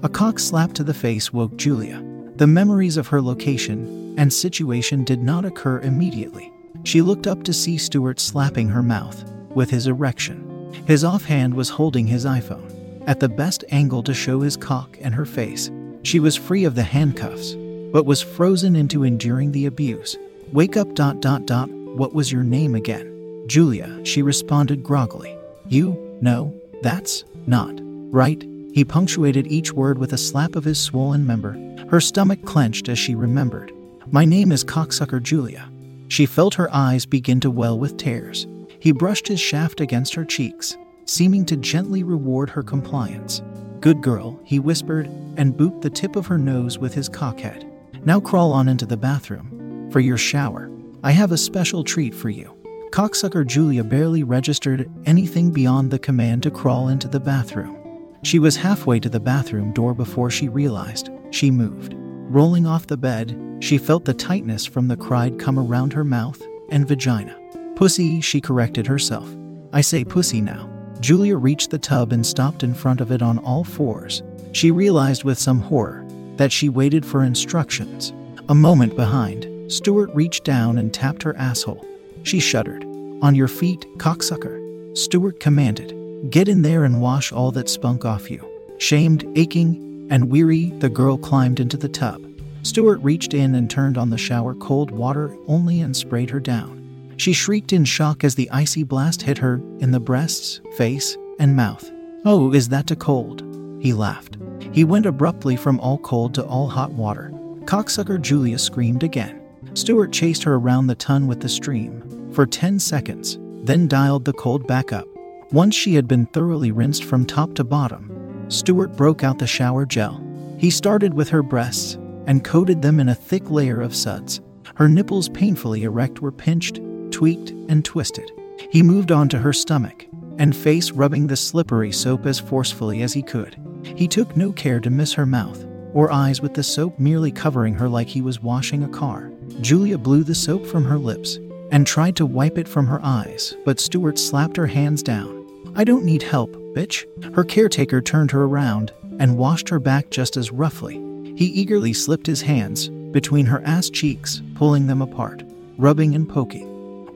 A 0.01 0.09
cock 0.09 0.39
slap 0.39 0.73
to 0.73 0.83
the 0.83 0.93
face 0.93 1.31
woke 1.31 1.55
Julia. 1.57 2.01
The 2.37 2.47
memories 2.47 2.97
of 2.97 3.07
her 3.07 3.21
location 3.21 4.15
and 4.17 4.31
situation 4.31 5.03
did 5.03 5.21
not 5.21 5.45
occur 5.45 5.81
immediately. 5.81 6.51
She 6.83 7.01
looked 7.01 7.27
up 7.27 7.43
to 7.43 7.53
see 7.53 7.77
Stuart 7.77 8.19
slapping 8.19 8.69
her 8.69 8.81
mouth 8.81 9.29
with 9.49 9.69
his 9.69 9.87
erection. 9.87 10.71
His 10.87 11.03
offhand 11.03 11.53
was 11.53 11.69
holding 11.69 12.07
his 12.07 12.25
iPhone 12.25 12.73
at 13.07 13.19
the 13.19 13.29
best 13.29 13.65
angle 13.71 14.01
to 14.03 14.13
show 14.13 14.39
his 14.39 14.55
cock 14.55 14.97
and 15.01 15.13
her 15.13 15.25
face. 15.25 15.69
She 16.03 16.21
was 16.21 16.35
free 16.35 16.63
of 16.63 16.75
the 16.75 16.83
handcuffs, 16.83 17.55
but 17.91 18.05
was 18.05 18.21
frozen 18.21 18.75
into 18.75 19.03
enduring 19.03 19.51
the 19.51 19.65
abuse. 19.65 20.15
Wake 20.53 20.77
up, 20.77 20.93
dot, 20.93 21.19
dot, 21.19 21.45
dot. 21.45 21.69
What 21.69 22.13
was 22.13 22.31
your 22.31 22.43
name 22.43 22.73
again? 22.73 23.43
Julia, 23.47 23.99
she 24.05 24.21
responded 24.21 24.81
groggily. 24.81 25.37
You? 25.67 26.17
No, 26.21 26.53
that's 26.81 27.25
not 27.47 27.86
right. 28.11 28.41
He 28.73 28.85
punctuated 28.85 29.47
each 29.47 29.73
word 29.73 29.97
with 29.97 30.13
a 30.13 30.17
slap 30.17 30.55
of 30.55 30.63
his 30.63 30.79
swollen 30.79 31.25
member. 31.25 31.53
Her 31.89 31.99
stomach 31.99 32.43
clenched 32.45 32.89
as 32.89 32.99
she 32.99 33.15
remembered. 33.15 33.71
My 34.11 34.25
name 34.25 34.51
is 34.51 34.63
Cocksucker 34.63 35.21
Julia. 35.21 35.69
She 36.09 36.25
felt 36.25 36.53
her 36.53 36.73
eyes 36.73 37.05
begin 37.05 37.39
to 37.41 37.51
well 37.51 37.77
with 37.77 37.97
tears. 37.97 38.47
He 38.79 38.91
brushed 38.91 39.27
his 39.27 39.39
shaft 39.39 39.81
against 39.81 40.13
her 40.15 40.25
cheeks, 40.25 40.77
seeming 41.05 41.45
to 41.45 41.57
gently 41.57 42.03
reward 42.03 42.49
her 42.49 42.63
compliance. 42.63 43.41
Good 43.79 44.01
girl, 44.01 44.39
he 44.43 44.59
whispered, 44.59 45.07
and 45.37 45.55
booped 45.55 45.81
the 45.81 45.89
tip 45.89 46.15
of 46.15 46.27
her 46.27 46.37
nose 46.37 46.77
with 46.77 46.93
his 46.93 47.09
cockhead. 47.09 47.69
Now 48.05 48.19
crawl 48.19 48.53
on 48.53 48.67
into 48.67 48.85
the 48.85 48.97
bathroom. 48.97 49.89
For 49.91 49.99
your 49.99 50.17
shower, 50.17 50.71
I 51.03 51.11
have 51.11 51.31
a 51.31 51.37
special 51.37 51.83
treat 51.83 52.13
for 52.13 52.29
you. 52.29 52.53
Cocksucker 52.91 53.45
Julia 53.45 53.83
barely 53.83 54.23
registered 54.23 54.89
anything 55.05 55.51
beyond 55.51 55.91
the 55.91 55.99
command 55.99 56.43
to 56.43 56.51
crawl 56.51 56.87
into 56.89 57.07
the 57.07 57.19
bathroom. 57.19 57.86
She 58.23 58.39
was 58.39 58.55
halfway 58.55 58.99
to 58.99 59.09
the 59.09 59.19
bathroom 59.19 59.71
door 59.73 59.93
before 59.93 60.29
she 60.29 60.49
realized 60.49 61.09
she 61.31 61.51
moved. 61.51 61.93
Rolling 61.95 62.65
off 62.65 62.87
the 62.87 62.97
bed, 62.97 63.37
she 63.59 63.77
felt 63.77 64.05
the 64.05 64.13
tightness 64.13 64.65
from 64.65 64.87
the 64.87 64.97
cried 64.97 65.39
come 65.39 65.57
around 65.57 65.93
her 65.93 66.03
mouth 66.03 66.41
and 66.69 66.87
vagina. 66.87 67.35
Pussy, 67.75 68.21
she 68.21 68.41
corrected 68.41 68.87
herself. 68.87 69.27
I 69.71 69.81
say 69.81 70.03
pussy 70.03 70.41
now. 70.41 70.69
Julia 70.99 71.37
reached 71.37 71.69
the 71.69 71.77
tub 71.77 72.11
and 72.11 72.25
stopped 72.25 72.63
in 72.63 72.73
front 72.73 73.01
of 73.01 73.11
it 73.11 73.21
on 73.21 73.37
all 73.39 73.63
fours. 73.63 74.23
She 74.51 74.71
realized 74.71 75.23
with 75.23 75.37
some 75.37 75.59
horror 75.59 76.05
that 76.37 76.51
she 76.51 76.69
waited 76.69 77.05
for 77.05 77.23
instructions. 77.23 78.13
A 78.49 78.55
moment 78.55 78.95
behind, 78.95 79.71
Stuart 79.71 80.09
reached 80.13 80.43
down 80.43 80.77
and 80.77 80.93
tapped 80.93 81.23
her 81.23 81.35
asshole. 81.37 81.85
She 82.23 82.39
shuddered. 82.39 82.83
On 83.21 83.35
your 83.35 83.47
feet, 83.47 83.85
cocksucker. 83.97 84.97
Stuart 84.97 85.39
commanded. 85.39 85.93
Get 86.29 86.47
in 86.47 86.63
there 86.63 86.83
and 86.83 86.99
wash 86.99 87.31
all 87.31 87.51
that 87.51 87.69
spunk 87.69 88.03
off 88.03 88.29
you. 88.31 88.43
Shamed, 88.79 89.25
aching, 89.35 90.07
and 90.09 90.29
weary, 90.29 90.71
the 90.79 90.89
girl 90.89 91.17
climbed 91.17 91.59
into 91.59 91.77
the 91.77 91.87
tub. 91.87 92.21
Stuart 92.63 92.99
reached 93.01 93.33
in 93.33 93.55
and 93.55 93.69
turned 93.69 93.97
on 93.97 94.09
the 94.09 94.17
shower 94.17 94.53
cold 94.55 94.91
water 94.91 95.35
only 95.47 95.79
and 95.79 95.95
sprayed 95.95 96.29
her 96.31 96.39
down. 96.39 97.13
She 97.17 97.33
shrieked 97.33 97.71
in 97.71 97.85
shock 97.85 98.23
as 98.23 98.35
the 98.35 98.49
icy 98.51 98.83
blast 98.83 99.21
hit 99.21 99.37
her 99.37 99.61
in 99.79 99.91
the 99.91 99.99
breasts, 99.99 100.59
face, 100.75 101.17
and 101.39 101.55
mouth. 101.55 101.89
Oh, 102.25 102.51
is 102.51 102.69
that 102.69 102.87
too 102.87 102.95
cold? 102.95 103.43
He 103.79 103.93
laughed. 103.93 104.37
He 104.71 104.83
went 104.83 105.05
abruptly 105.05 105.55
from 105.55 105.79
all 105.79 105.97
cold 105.99 106.33
to 106.33 106.45
all 106.45 106.67
hot 106.67 106.91
water. 106.91 107.31
Cocksucker 107.65 108.19
Julia 108.19 108.57
screamed 108.57 109.03
again. 109.03 109.41
Stuart 109.75 110.11
chased 110.11 110.43
her 110.43 110.55
around 110.55 110.87
the 110.87 110.95
ton 110.95 111.27
with 111.27 111.41
the 111.41 111.49
stream 111.49 112.31
for 112.33 112.45
10 112.45 112.79
seconds, 112.79 113.37
then 113.63 113.87
dialed 113.87 114.25
the 114.25 114.33
cold 114.33 114.67
back 114.67 114.91
up. 114.91 115.07
Once 115.51 115.73
she 115.73 115.95
had 115.95 116.09
been 116.09 116.25
thoroughly 116.27 116.71
rinsed 116.71 117.05
from 117.05 117.25
top 117.25 117.53
to 117.53 117.63
bottom, 117.63 118.45
Stuart 118.49 118.97
broke 118.97 119.23
out 119.23 119.39
the 119.39 119.47
shower 119.47 119.85
gel. 119.85 120.21
He 120.57 120.69
started 120.69 121.13
with 121.13 121.29
her 121.29 121.41
breasts 121.41 121.93
and 122.25 122.43
coated 122.43 122.81
them 122.81 122.99
in 122.99 123.07
a 123.07 123.15
thick 123.15 123.49
layer 123.49 123.79
of 123.79 123.95
suds. 123.95 124.41
Her 124.75 124.89
nipples, 124.89 125.29
painfully 125.29 125.83
erect, 125.83 126.21
were 126.21 126.33
pinched, 126.33 126.81
tweaked, 127.11 127.51
and 127.69 127.85
twisted. 127.85 128.29
He 128.71 128.83
moved 128.83 129.11
on 129.11 129.29
to 129.29 129.39
her 129.39 129.53
stomach 129.53 130.05
and 130.37 130.53
face, 130.53 130.91
rubbing 130.91 131.27
the 131.27 131.37
slippery 131.37 131.93
soap 131.93 132.25
as 132.25 132.39
forcefully 132.39 133.01
as 133.01 133.13
he 133.13 133.21
could. 133.21 133.55
He 133.83 134.07
took 134.07 134.35
no 134.35 134.51
care 134.51 134.81
to 134.81 134.89
miss 134.89 135.13
her 135.13 135.25
mouth 135.25 135.65
or 135.93 136.11
eyes 136.11 136.41
with 136.41 136.53
the 136.53 136.63
soap 136.63 136.99
merely 136.99 137.31
covering 137.31 137.73
her 137.75 137.87
like 137.87 138.07
he 138.07 138.21
was 138.21 138.41
washing 138.41 138.83
a 138.83 138.89
car. 138.89 139.31
Julia 139.61 139.97
blew 139.97 140.23
the 140.23 140.35
soap 140.35 140.65
from 140.65 140.83
her 140.83 140.97
lips 140.97 141.39
and 141.71 141.87
tried 141.87 142.17
to 142.17 142.25
wipe 142.25 142.57
it 142.57 142.67
from 142.67 142.87
her 142.87 142.99
eyes, 143.01 143.55
but 143.65 143.79
Stuart 143.79 144.19
slapped 144.19 144.57
her 144.57 144.67
hands 144.67 145.01
down. 145.01 145.36
I 145.77 145.83
don't 145.83 146.05
need 146.05 146.23
help, 146.23 146.55
bitch. 146.73 147.05
Her 147.35 147.43
caretaker 147.43 148.01
turned 148.01 148.31
her 148.31 148.45
around 148.45 148.91
and 149.19 149.37
washed 149.37 149.69
her 149.69 149.79
back 149.79 150.09
just 150.09 150.35
as 150.35 150.51
roughly. 150.51 150.95
He 151.35 151.45
eagerly 151.45 151.93
slipped 151.93 152.25
his 152.25 152.41
hands 152.41 152.89
between 153.11 153.45
her 153.45 153.61
ass 153.63 153.91
cheeks, 153.91 154.41
pulling 154.55 154.87
them 154.87 155.03
apart, 155.03 155.43
rubbing 155.77 156.15
and 156.15 156.27
poking. 156.27 156.65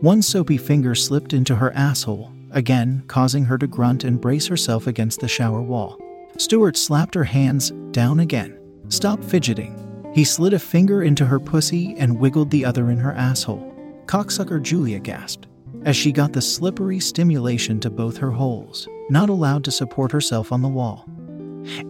One 0.01 0.22
soapy 0.22 0.58
finger 0.58 0.94
slipped 0.94 1.34
into 1.34 1.56
her 1.56 1.74
asshole, 1.74 2.32
again 2.51 3.03
causing 3.08 3.46
her 3.46 3.58
to 3.58 3.65
grunt 3.65 4.03
and 4.03 4.22
brace 4.22 4.46
herself 4.46 4.86
against 4.86 5.22
the 5.22 5.27
shower 5.27 5.63
wall. 5.63 6.00
Stuart 6.38 6.77
slapped 6.77 7.15
her 7.15 7.24
hands 7.24 7.72
down 7.89 8.20
again. 8.20 8.60
Stop 8.89 9.24
fidgeting. 9.24 9.75
He 10.13 10.24
slid 10.24 10.53
a 10.53 10.60
finger 10.60 11.01
into 11.01 11.25
her 11.25 11.39
pussy 11.39 11.96
and 11.98 12.20
wiggled 12.20 12.51
the 12.51 12.65
other 12.65 12.91
in 12.91 13.00
her 13.00 13.13
asshole. 13.13 13.74
Cocksucker 14.06 14.62
Julia 14.62 15.00
gasped 15.00 15.48
as 15.86 15.96
she 15.96 16.12
got 16.12 16.34
the 16.34 16.42
slippery 16.42 17.00
stimulation 17.00 17.80
to 17.80 17.90
both 17.90 18.18
her 18.18 18.32
holes, 18.32 18.88
not 19.10 19.30
allowed 19.30 19.64
to 19.64 19.72
support 19.72 20.12
herself 20.12 20.52
on 20.52 20.62
the 20.62 20.68
wall, 20.68 21.06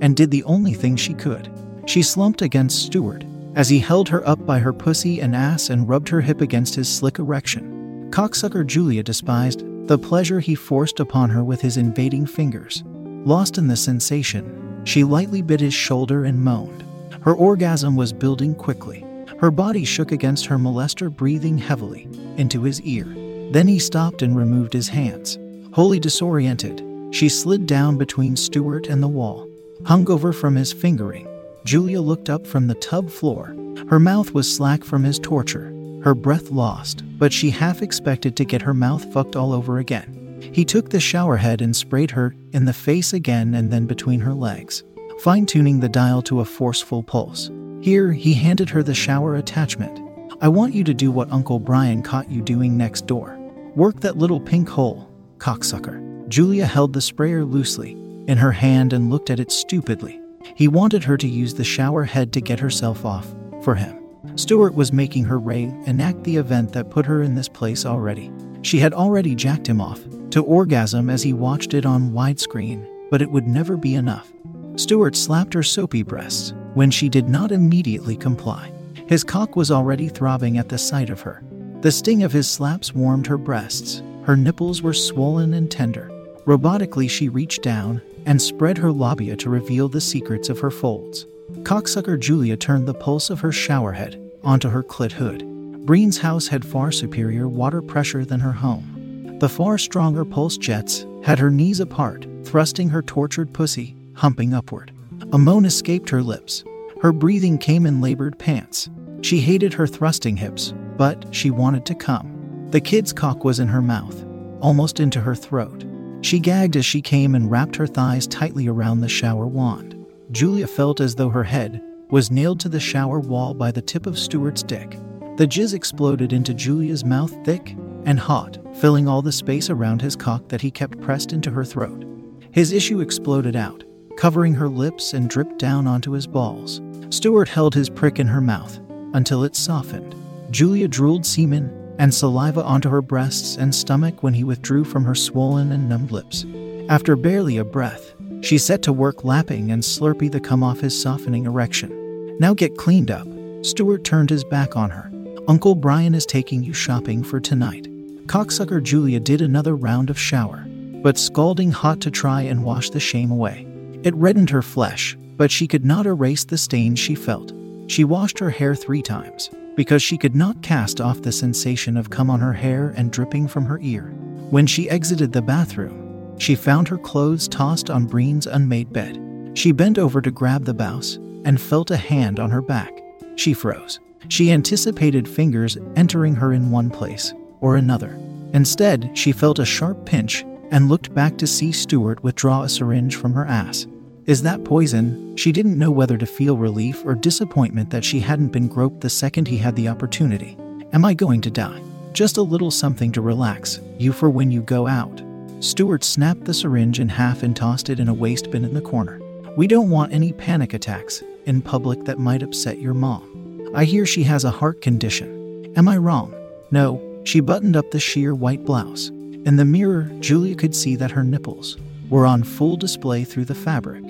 and 0.01 0.15
did 0.15 0.31
the 0.31 0.43
only 0.43 0.73
thing 0.73 0.95
she 0.95 1.13
could. 1.13 1.51
She 1.85 2.01
slumped 2.01 2.41
against 2.41 2.85
Stuart 2.85 3.23
as 3.55 3.69
he 3.69 3.79
held 3.79 4.07
her 4.09 4.27
up 4.27 4.45
by 4.45 4.59
her 4.59 4.73
pussy 4.73 5.21
and 5.21 5.35
ass 5.35 5.69
and 5.69 5.87
rubbed 5.87 6.09
her 6.09 6.21
hip 6.21 6.41
against 6.41 6.75
his 6.75 6.87
slick 6.87 7.19
erection. 7.19 8.09
Cocksucker 8.11 8.65
Julia 8.65 9.03
despised 9.03 9.63
the 9.87 9.97
pleasure 9.97 10.39
he 10.39 10.55
forced 10.55 10.99
upon 10.99 11.29
her 11.29 11.43
with 11.43 11.61
his 11.61 11.77
invading 11.77 12.25
fingers. 12.25 12.83
Lost 13.25 13.57
in 13.57 13.67
the 13.67 13.75
sensation, 13.75 14.81
she 14.85 15.03
lightly 15.03 15.41
bit 15.41 15.59
his 15.59 15.73
shoulder 15.73 16.25
and 16.25 16.39
moaned. 16.41 16.83
Her 17.21 17.33
orgasm 17.33 17.95
was 17.95 18.13
building 18.13 18.55
quickly. 18.55 19.05
Her 19.39 19.51
body 19.51 19.85
shook 19.85 20.11
against 20.11 20.45
her 20.45 20.57
molester, 20.57 21.13
breathing 21.13 21.57
heavily 21.57 22.07
into 22.37 22.63
his 22.63 22.81
ear. 22.81 23.05
Then 23.51 23.67
he 23.67 23.79
stopped 23.79 24.21
and 24.21 24.35
removed 24.35 24.73
his 24.73 24.87
hands. 24.87 25.37
Wholly 25.73 25.99
disoriented, 25.99 26.83
she 27.11 27.29
slid 27.29 27.67
down 27.67 27.97
between 27.97 28.35
Stuart 28.35 28.87
and 28.87 29.03
the 29.03 29.07
wall. 29.07 29.47
Hungover 29.83 30.33
from 30.33 30.55
his 30.55 30.73
fingering, 30.73 31.27
Julia 31.65 32.01
looked 32.01 32.29
up 32.29 32.47
from 32.47 32.67
the 32.67 32.75
tub 32.75 33.09
floor. 33.09 33.55
Her 33.89 33.99
mouth 33.99 34.33
was 34.33 34.53
slack 34.53 34.83
from 34.83 35.03
his 35.03 35.19
torture, 35.19 35.73
her 36.03 36.15
breath 36.15 36.49
lost, 36.49 37.03
but 37.19 37.33
she 37.33 37.49
half 37.49 37.81
expected 37.81 38.35
to 38.37 38.45
get 38.45 38.61
her 38.61 38.73
mouth 38.73 39.11
fucked 39.13 39.35
all 39.35 39.53
over 39.53 39.79
again. 39.79 40.39
He 40.53 40.65
took 40.65 40.89
the 40.89 40.99
shower 40.99 41.37
head 41.37 41.61
and 41.61 41.75
sprayed 41.75 42.11
her 42.11 42.35
in 42.51 42.65
the 42.65 42.73
face 42.73 43.13
again 43.13 43.53
and 43.53 43.71
then 43.71 43.85
between 43.85 44.21
her 44.21 44.33
legs 44.33 44.83
fine 45.21 45.45
tuning 45.45 45.79
the 45.79 45.87
dial 45.87 46.19
to 46.23 46.39
a 46.39 46.45
forceful 46.45 47.03
pulse. 47.03 47.51
Here, 47.81 48.11
he 48.11 48.33
handed 48.33 48.71
her 48.71 48.81
the 48.81 48.95
shower 48.95 49.35
attachment. 49.35 49.99
I 50.41 50.47
want 50.47 50.73
you 50.73 50.83
to 50.83 50.95
do 50.95 51.11
what 51.11 51.31
Uncle 51.31 51.59
Brian 51.59 52.01
caught 52.01 52.27
you 52.31 52.41
doing 52.41 52.75
next 52.75 53.05
door. 53.05 53.37
Work 53.75 54.01
that 54.01 54.17
little 54.17 54.41
pink 54.41 54.67
hole, 54.67 55.09
cocksucker. 55.37 56.27
Julia 56.27 56.65
held 56.65 56.91
the 56.91 56.99
sprayer 56.99 57.45
loosely 57.45 57.91
in 58.27 58.37
her 58.37 58.51
hand 58.51 58.91
and 58.91 59.09
looked 59.09 59.29
at 59.29 59.39
it 59.39 59.49
stupidly. 59.49 60.19
He 60.55 60.67
wanted 60.67 61.05
her 61.05 61.15
to 61.15 61.27
use 61.27 61.53
the 61.53 61.63
shower 61.63 62.03
head 62.03 62.33
to 62.33 62.41
get 62.41 62.59
herself 62.59 63.05
off 63.05 63.33
for 63.63 63.75
him. 63.75 63.97
Stuart 64.35 64.73
was 64.73 64.91
making 64.91 65.23
her 65.23 65.39
Ray 65.39 65.73
enact 65.85 66.25
the 66.25 66.35
event 66.35 66.73
that 66.73 66.89
put 66.89 67.05
her 67.05 67.21
in 67.21 67.35
this 67.35 67.47
place 67.47 67.85
already. 67.85 68.29
She 68.61 68.77
had 68.77 68.93
already 68.93 69.35
jacked 69.35 69.67
him 69.67 69.79
off 69.79 70.01
to 70.31 70.43
orgasm 70.43 71.09
as 71.09 71.23
he 71.23 71.31
watched 71.31 71.73
it 71.73 71.85
on 71.85 72.11
widescreen, 72.11 72.85
but 73.09 73.21
it 73.21 73.31
would 73.31 73.47
never 73.47 73.77
be 73.77 73.95
enough. 73.95 74.33
Stuart 74.75 75.15
slapped 75.15 75.53
her 75.53 75.63
soapy 75.63 76.03
breasts 76.03 76.53
when 76.73 76.91
she 76.91 77.07
did 77.07 77.29
not 77.29 77.53
immediately 77.53 78.17
comply. 78.17 78.71
His 79.07 79.23
cock 79.23 79.55
was 79.55 79.71
already 79.71 80.09
throbbing 80.09 80.57
at 80.57 80.67
the 80.67 80.77
sight 80.77 81.09
of 81.09 81.21
her. 81.21 81.41
The 81.81 81.91
sting 81.91 82.21
of 82.21 82.31
his 82.31 82.47
slaps 82.47 82.93
warmed 82.93 83.25
her 83.25 83.39
breasts. 83.39 84.03
Her 84.23 84.37
nipples 84.37 84.83
were 84.83 84.93
swollen 84.93 85.55
and 85.55 85.69
tender. 85.69 86.11
Robotically, 86.45 87.09
she 87.09 87.27
reached 87.27 87.63
down 87.63 88.03
and 88.27 88.39
spread 88.39 88.77
her 88.77 88.91
labia 88.91 89.35
to 89.37 89.49
reveal 89.49 89.89
the 89.89 89.99
secrets 89.99 90.47
of 90.49 90.59
her 90.59 90.69
folds. 90.69 91.25
Cocksucker 91.63 92.19
Julia 92.19 92.55
turned 92.55 92.87
the 92.87 92.93
pulse 92.93 93.31
of 93.31 93.39
her 93.39 93.49
showerhead 93.49 94.21
onto 94.43 94.69
her 94.69 94.83
clit 94.83 95.11
hood. 95.11 95.43
Breen's 95.87 96.19
house 96.19 96.47
had 96.47 96.63
far 96.63 96.91
superior 96.91 97.47
water 97.47 97.81
pressure 97.81 98.25
than 98.25 98.39
her 98.41 98.51
home. 98.51 99.37
The 99.39 99.49
far 99.49 99.79
stronger 99.79 100.23
pulse 100.23 100.57
jets 100.57 101.07
had 101.23 101.39
her 101.39 101.49
knees 101.49 101.79
apart, 101.79 102.27
thrusting 102.43 102.89
her 102.89 103.01
tortured 103.01 103.53
pussy, 103.53 103.95
humping 104.13 104.53
upward. 104.53 104.91
A 105.33 105.37
moan 105.39 105.65
escaped 105.65 106.11
her 106.11 106.21
lips. 106.21 106.63
Her 107.01 107.11
breathing 107.11 107.57
came 107.57 107.87
in 107.87 108.01
labored 108.01 108.37
pants. 108.37 108.87
She 109.23 109.39
hated 109.39 109.73
her 109.73 109.87
thrusting 109.87 110.37
hips, 110.37 110.75
but 111.01 111.25
she 111.33 111.49
wanted 111.49 111.83
to 111.83 111.95
come. 111.95 112.67
The 112.69 112.79
kid's 112.79 113.11
cock 113.11 113.43
was 113.43 113.59
in 113.59 113.67
her 113.67 113.81
mouth, 113.81 114.23
almost 114.59 114.99
into 114.99 115.19
her 115.19 115.33
throat. 115.33 115.83
She 116.21 116.37
gagged 116.37 116.77
as 116.77 116.85
she 116.85 117.01
came 117.01 117.33
and 117.33 117.49
wrapped 117.49 117.75
her 117.77 117.87
thighs 117.87 118.27
tightly 118.27 118.67
around 118.67 119.01
the 119.01 119.09
shower 119.09 119.47
wand. 119.47 119.95
Julia 120.31 120.67
felt 120.67 121.01
as 121.01 121.15
though 121.15 121.31
her 121.31 121.43
head 121.43 121.81
was 122.11 122.29
nailed 122.29 122.59
to 122.59 122.69
the 122.69 122.79
shower 122.79 123.19
wall 123.19 123.55
by 123.55 123.71
the 123.71 123.81
tip 123.81 124.05
of 124.05 124.19
Stuart's 124.19 124.61
dick. 124.61 124.91
The 125.37 125.47
jizz 125.47 125.73
exploded 125.73 126.33
into 126.33 126.53
Julia's 126.53 127.03
mouth 127.03 127.35
thick 127.43 127.75
and 128.05 128.19
hot, 128.19 128.59
filling 128.75 129.07
all 129.07 129.23
the 129.23 129.31
space 129.31 129.71
around 129.71 130.03
his 130.03 130.15
cock 130.15 130.49
that 130.49 130.61
he 130.61 130.69
kept 130.69 131.01
pressed 131.01 131.33
into 131.33 131.49
her 131.49 131.65
throat. 131.65 132.05
His 132.51 132.71
issue 132.71 133.01
exploded 133.01 133.55
out, 133.55 133.83
covering 134.17 134.53
her 134.53 134.69
lips 134.69 135.15
and 135.15 135.27
dripped 135.31 135.57
down 135.57 135.87
onto 135.87 136.11
his 136.11 136.27
balls. 136.27 136.79
Stuart 137.09 137.49
held 137.49 137.73
his 137.73 137.89
prick 137.89 138.19
in 138.19 138.27
her 138.27 138.39
mouth 138.39 138.79
until 139.15 139.43
it 139.43 139.55
softened. 139.55 140.15
Julia 140.51 140.89
drooled 140.89 141.25
semen 141.25 141.95
and 141.97 142.13
saliva 142.13 142.61
onto 142.61 142.89
her 142.89 143.01
breasts 143.01 143.55
and 143.55 143.73
stomach 143.73 144.21
when 144.21 144.33
he 144.33 144.43
withdrew 144.43 144.83
from 144.83 145.05
her 145.05 145.15
swollen 145.15 145.71
and 145.71 145.87
numbed 145.87 146.11
lips. 146.11 146.45
After 146.89 147.15
barely 147.15 147.57
a 147.57 147.63
breath, 147.63 148.13
she 148.41 148.57
set 148.57 148.81
to 148.83 148.91
work 148.91 149.23
lapping 149.23 149.71
and 149.71 149.81
slurpy 149.81 150.29
the 150.29 150.41
cum 150.41 150.61
off 150.61 150.81
his 150.81 150.99
softening 150.99 151.45
erection. 151.45 152.37
Now 152.37 152.53
get 152.53 152.75
cleaned 152.77 153.11
up. 153.11 153.27
Stuart 153.61 154.03
turned 154.03 154.29
his 154.29 154.43
back 154.43 154.75
on 154.75 154.89
her. 154.89 155.09
Uncle 155.47 155.73
Brian 155.73 156.13
is 156.13 156.25
taking 156.25 156.63
you 156.63 156.73
shopping 156.73 157.23
for 157.23 157.39
tonight. 157.39 157.87
Cocksucker 158.27 158.83
Julia 158.83 159.19
did 159.19 159.41
another 159.41 159.75
round 159.75 160.09
of 160.09 160.19
shower, 160.19 160.65
but 161.01 161.17
scalding 161.17 161.71
hot 161.71 162.01
to 162.01 162.11
try 162.11 162.41
and 162.41 162.63
wash 162.63 162.89
the 162.89 162.99
shame 162.99 163.31
away. 163.31 163.65
It 164.03 164.15
reddened 164.15 164.49
her 164.49 164.61
flesh, 164.61 165.15
but 165.37 165.49
she 165.49 165.67
could 165.67 165.85
not 165.85 166.05
erase 166.05 166.43
the 166.43 166.57
stain 166.57 166.95
she 166.95 167.15
felt. 167.15 167.53
She 167.87 168.03
washed 168.03 168.39
her 168.39 168.49
hair 168.49 168.75
three 168.75 169.01
times, 169.01 169.49
because 169.75 170.01
she 170.01 170.17
could 170.17 170.35
not 170.35 170.61
cast 170.61 170.99
off 170.99 171.21
the 171.21 171.31
sensation 171.31 171.97
of 171.97 172.09
cum 172.09 172.29
on 172.29 172.39
her 172.39 172.53
hair 172.53 172.93
and 172.97 173.11
dripping 173.11 173.47
from 173.47 173.65
her 173.65 173.79
ear. 173.81 174.13
When 174.49 174.67
she 174.67 174.89
exited 174.89 175.31
the 175.31 175.41
bathroom, 175.41 176.37
she 176.37 176.55
found 176.55 176.87
her 176.87 176.97
clothes 176.97 177.47
tossed 177.47 177.89
on 177.89 178.05
Breen's 178.05 178.47
unmade 178.47 178.91
bed. 178.91 179.19
She 179.53 179.71
bent 179.71 179.97
over 179.97 180.21
to 180.21 180.31
grab 180.31 180.65
the 180.65 180.73
bouse 180.73 181.15
and 181.45 181.59
felt 181.59 181.91
a 181.91 181.97
hand 181.97 182.39
on 182.39 182.49
her 182.49 182.61
back. 182.61 182.91
She 183.35 183.53
froze. 183.53 183.99
She 184.27 184.51
anticipated 184.51 185.27
fingers 185.27 185.77
entering 185.95 186.35
her 186.35 186.53
in 186.53 186.71
one 186.71 186.89
place 186.89 187.33
or 187.59 187.75
another. 187.75 188.17
Instead, 188.53 189.11
she 189.13 189.31
felt 189.31 189.59
a 189.59 189.65
sharp 189.65 190.05
pinch 190.05 190.43
and 190.71 190.89
looked 190.89 191.13
back 191.13 191.37
to 191.37 191.47
see 191.47 191.71
Stuart 191.71 192.23
withdraw 192.23 192.63
a 192.63 192.69
syringe 192.69 193.15
from 193.15 193.33
her 193.33 193.45
ass. 193.45 193.87
Is 194.27 194.43
that 194.43 194.63
poison? 194.63 195.35
She 195.35 195.51
didn't 195.51 195.79
know 195.79 195.89
whether 195.89 196.15
to 196.15 196.27
feel 196.27 196.55
relief 196.55 197.03
or 197.03 197.15
disappointment 197.15 197.89
that 197.89 198.05
she 198.05 198.19
hadn't 198.19 198.49
been 198.49 198.67
groped 198.67 199.01
the 199.01 199.09
second 199.09 199.47
he 199.47 199.57
had 199.57 199.75
the 199.75 199.87
opportunity. 199.87 200.55
Am 200.93 201.03
I 201.03 201.15
going 201.15 201.41
to 201.41 201.49
die? 201.49 201.81
Just 202.13 202.37
a 202.37 202.43
little 202.43 202.69
something 202.69 203.11
to 203.13 203.21
relax 203.21 203.79
you 203.97 204.13
for 204.13 204.29
when 204.29 204.51
you 204.51 204.61
go 204.61 204.85
out. 204.85 205.23
Stuart 205.59 206.03
snapped 206.03 206.45
the 206.45 206.53
syringe 206.53 206.99
in 206.99 207.09
half 207.09 207.41
and 207.41 207.55
tossed 207.55 207.89
it 207.89 207.99
in 207.99 208.09
a 208.09 208.13
waste 208.13 208.51
bin 208.51 208.63
in 208.63 208.75
the 208.75 208.81
corner. 208.81 209.19
We 209.57 209.65
don't 209.65 209.89
want 209.89 210.13
any 210.13 210.33
panic 210.33 210.75
attacks 210.75 211.23
in 211.47 211.63
public 211.63 212.05
that 212.05 212.19
might 212.19 212.43
upset 212.43 212.79
your 212.79 212.93
mom. 212.93 213.71
I 213.73 213.85
hear 213.85 214.05
she 214.05 214.21
has 214.23 214.43
a 214.43 214.51
heart 214.51 214.81
condition. 214.81 215.73
Am 215.75 215.87
I 215.87 215.97
wrong? 215.97 216.31
No, 216.69 217.21
she 217.23 217.39
buttoned 217.39 217.75
up 217.75 217.89
the 217.89 217.99
sheer 217.99 218.35
white 218.35 218.65
blouse. 218.65 219.07
In 219.07 219.55
the 219.55 219.65
mirror, 219.65 220.11
Julia 220.19 220.53
could 220.53 220.75
see 220.75 220.95
that 220.97 221.11
her 221.11 221.23
nipples 221.23 221.77
were 222.11 222.25
on 222.25 222.43
full 222.43 222.75
display 222.75 223.23
through 223.23 223.45
the 223.45 223.55
fabric. 223.55 224.03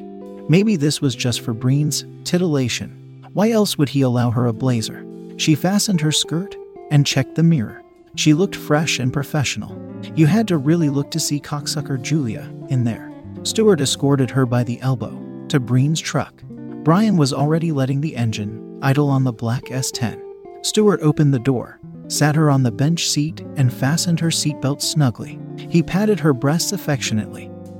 Maybe 0.49 0.75
this 0.75 0.99
was 0.99 1.15
just 1.15 1.41
for 1.41 1.53
Breen's 1.53 2.03
titillation. 2.25 3.23
Why 3.31 3.51
else 3.51 3.77
would 3.77 3.89
he 3.89 4.01
allow 4.01 4.31
her 4.31 4.47
a 4.47 4.53
blazer? 4.53 5.05
She 5.37 5.55
fastened 5.55 6.01
her 6.01 6.11
skirt 6.11 6.57
and 6.89 7.05
checked 7.05 7.35
the 7.35 7.43
mirror. 7.43 7.81
She 8.15 8.33
looked 8.33 8.55
fresh 8.55 8.99
and 8.99 9.13
professional. 9.13 9.77
You 10.15 10.25
had 10.25 10.47
to 10.49 10.57
really 10.57 10.89
look 10.89 11.11
to 11.11 11.19
see 11.19 11.39
cocksucker 11.39 12.01
Julia 12.01 12.51
in 12.69 12.83
there. 12.83 13.09
Stuart 13.43 13.79
escorted 13.79 14.31
her 14.31 14.45
by 14.45 14.63
the 14.63 14.81
elbow 14.81 15.45
to 15.47 15.59
Breen's 15.59 16.01
truck. 16.01 16.43
Brian 16.83 17.17
was 17.17 17.31
already 17.31 17.71
letting 17.71 18.01
the 18.01 18.15
engine 18.15 18.79
idle 18.81 19.09
on 19.09 19.23
the 19.23 19.31
black 19.31 19.65
S10. 19.65 20.19
Stuart 20.65 20.99
opened 21.01 21.33
the 21.33 21.39
door, 21.39 21.79
sat 22.07 22.35
her 22.35 22.49
on 22.49 22.63
the 22.63 22.71
bench 22.71 23.07
seat, 23.07 23.41
and 23.55 23.71
fastened 23.71 24.19
her 24.19 24.29
seatbelt 24.29 24.81
snugly. 24.81 25.39
He 25.69 25.83
patted 25.83 26.19
her 26.19 26.33
breasts 26.33 26.71
affectionately 26.71 27.50